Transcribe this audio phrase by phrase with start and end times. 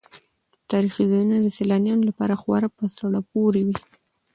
[0.71, 3.77] تاریخي ځایونه د سیلانیانو لپاره خورا په زړه پورې وي.